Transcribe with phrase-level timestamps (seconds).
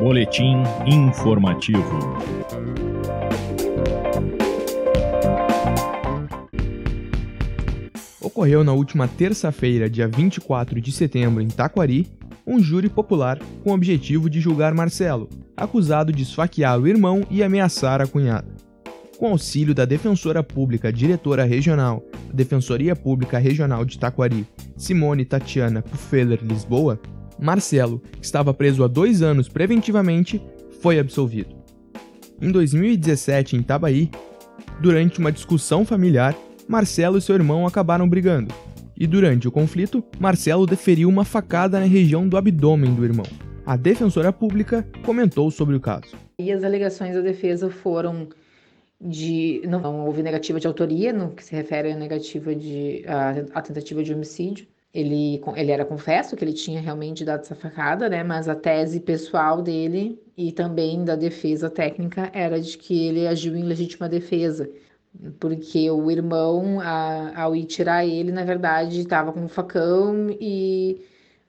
[0.00, 2.16] Boletim informativo.
[8.18, 12.06] Ocorreu na última terça-feira, dia 24 de setembro, em Taquari,
[12.46, 17.42] um júri popular com o objetivo de julgar Marcelo, acusado de esfaquear o irmão e
[17.42, 18.48] ameaçar a cunhada.
[19.18, 24.46] Com auxílio da defensora pública diretora regional da Defensoria Pública Regional de Taquari,
[24.78, 26.98] Simone Tatiana Puffeler Lisboa,
[27.40, 30.42] Marcelo, que estava preso há dois anos preventivamente,
[30.80, 31.56] foi absolvido.
[32.40, 34.10] Em 2017, em Itabaí,
[34.80, 36.36] durante uma discussão familiar,
[36.68, 38.54] Marcelo e seu irmão acabaram brigando.
[38.96, 43.26] E durante o conflito, Marcelo deferiu uma facada na região do abdômen do irmão.
[43.64, 46.16] A defensora pública comentou sobre o caso.
[46.38, 48.28] E as alegações da defesa foram
[49.00, 53.62] de não, houve negativa de autoria no que se refere à negativa de a, a
[53.62, 58.24] tentativa de homicídio ele, ele era confesso que ele tinha realmente dado essa facada, né?
[58.24, 63.56] Mas a tese pessoal dele e também da defesa técnica era de que ele agiu
[63.56, 64.68] em legítima defesa,
[65.38, 71.00] porque o irmão, a, ao ir tirar ele, na verdade, estava com um facão e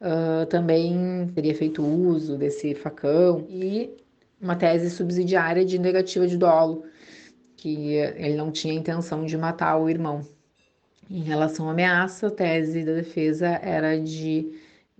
[0.00, 3.96] uh, também teria feito uso desse facão e
[4.40, 6.84] uma tese subsidiária de negativa de dolo,
[7.56, 10.22] que ele não tinha intenção de matar o irmão.
[11.10, 14.52] Em relação à ameaça, a tese da defesa era de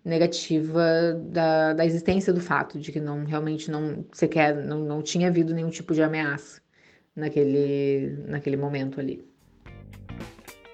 [0.04, 5.28] negativa da, da existência do fato, de que não realmente não sequer não, não tinha
[5.28, 6.62] havido nenhum tipo de ameaça
[7.14, 9.22] naquele, naquele momento ali.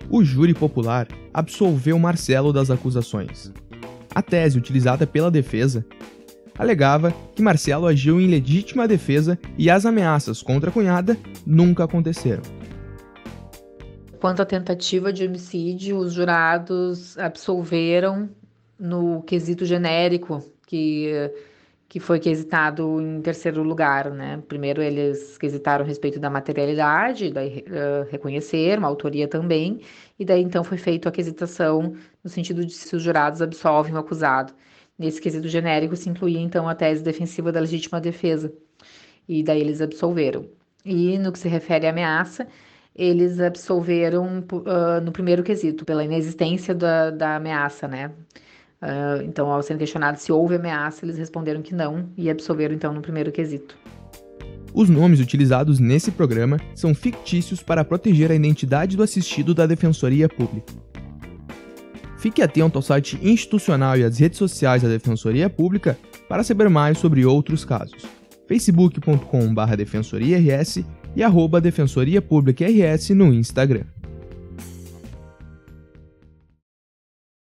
[0.09, 3.53] O júri popular absolveu Marcelo das acusações.
[4.15, 5.85] A tese utilizada pela defesa
[6.57, 12.43] alegava que Marcelo agiu em legítima defesa e as ameaças contra a cunhada nunca aconteceram.
[14.25, 18.31] Quanto à tentativa de homicídio, os jurados absolveram
[18.79, 21.31] no quesito genérico, que,
[21.87, 24.11] que foi quesitado em terceiro lugar.
[24.11, 24.43] Né?
[24.49, 29.83] Primeiro, eles quesitaram a respeito da materialidade, daí uh, reconheceram, a autoria também,
[30.19, 33.99] e daí então foi feita a quesitação no sentido de se os jurados absolvem o
[33.99, 34.55] acusado.
[34.99, 38.51] Nesse quesito genérico se incluía então a tese defensiva da legítima defesa,
[39.29, 40.49] e daí eles absolveram.
[40.83, 42.49] E no que se refere à ameaça,
[42.95, 48.13] eles absolveram uh, no primeiro quesito, pela inexistência da, da ameaça, né?
[48.81, 52.93] Uh, então, ao serem questionados se houve ameaça, eles responderam que não e absolveram, então,
[52.93, 53.77] no primeiro quesito.
[54.73, 60.29] Os nomes utilizados nesse programa são fictícios para proteger a identidade do assistido da Defensoria
[60.29, 60.73] Pública.
[62.19, 65.97] Fique atento ao site institucional e às redes sociais da Defensoria Pública
[66.29, 68.03] para saber mais sobre outros casos.
[68.49, 70.85] facebook.com.br defensoriars
[71.17, 73.85] e arroba Defensoria Pública RS no Instagram.